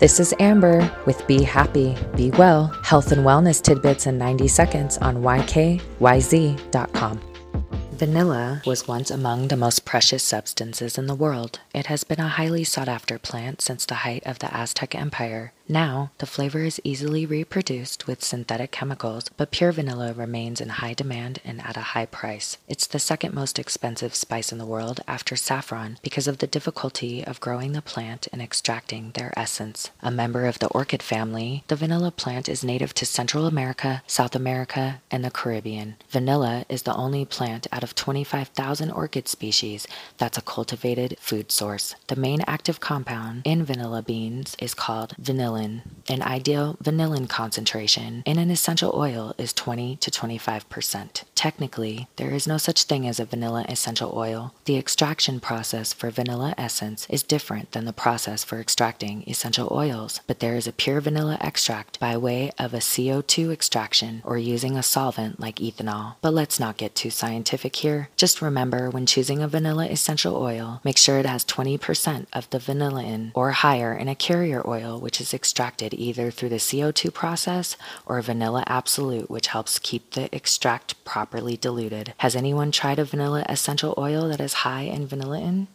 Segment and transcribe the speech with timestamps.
[0.00, 4.96] This is Amber with Be Happy, Be Well, health and wellness tidbits in 90 seconds
[4.98, 5.80] on YKYZ.com.
[7.98, 11.58] Vanilla was once among the most precious substances in the world.
[11.74, 15.52] It has been a highly sought after plant since the height of the Aztec Empire.
[15.70, 20.94] Now, the flavor is easily reproduced with synthetic chemicals, but pure vanilla remains in high
[20.94, 22.56] demand and at a high price.
[22.68, 27.22] It's the second most expensive spice in the world after saffron because of the difficulty
[27.22, 29.90] of growing the plant and extracting their essence.
[30.00, 34.34] A member of the orchid family, the vanilla plant is native to Central America, South
[34.34, 35.96] America, and the Caribbean.
[36.08, 41.94] Vanilla is the only plant out of 25,000 orchid species that's a cultivated food source.
[42.08, 45.82] The main active compound in vanilla beans is called vanillin.
[46.08, 51.22] An ideal vanillin concentration in an essential oil is 20 to 25%.
[51.34, 54.54] Technically, there is no such thing as a vanilla essential oil.
[54.64, 60.20] The extraction process for vanilla essence is different than the process for extracting essential oils,
[60.26, 64.76] but there is a pure vanilla extract by way of a CO2 extraction or using
[64.76, 66.16] a solvent like ethanol.
[66.20, 68.08] But let's not get too scientific here.
[68.16, 72.58] Just remember when choosing a vanilla essential oil, make sure it has 20% of the
[72.58, 77.76] vanillin or higher in a carrier oil which is extracted either through the CO2 process
[78.06, 82.14] or vanilla absolute, which helps keep the extract properly diluted.
[82.18, 85.66] Has anyone tried a vanilla essential oil that is high in vanillin?